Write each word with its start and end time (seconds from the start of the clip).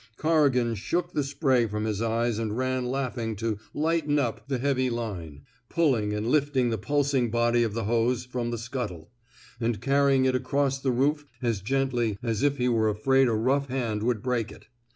Corrigan 0.17 0.73
shook 0.73 1.11
the 1.13 1.23
spray 1.23 1.67
from 1.67 1.85
his 1.85 2.01
eyes 2.01 2.39
and 2.39 2.57
ran 2.57 2.87
laughing 2.87 3.35
to 3.35 3.59
lighten 3.71 4.17
up 4.17 4.43
'* 4.47 4.47
the 4.49 4.57
heavy 4.57 4.89
line, 4.89 5.43
pulling 5.69 6.11
and 6.11 6.25
lifting 6.25 6.71
the 6.71 6.77
pulsing 6.79 7.29
body 7.29 7.61
of 7.61 7.75
the 7.75 7.83
hose 7.83 8.25
from 8.25 8.49
the 8.49 8.57
scuttle, 8.57 9.11
and 9.59 9.79
carrying 9.79 10.25
it 10.25 10.33
across 10.33 10.79
the 10.79 10.89
roof 10.91 11.27
as 11.43 11.61
gently 11.61 12.17
as 12.23 12.41
if 12.41 12.57
he 12.57 12.67
were 12.67 12.89
afraid 12.89 13.27
a 13.27 13.33
rough 13.33 13.67
hand 13.69 14.01
would 14.01 14.23
break 14.23 14.51
it. 14.51 14.65